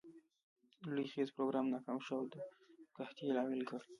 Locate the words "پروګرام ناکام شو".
1.35-2.13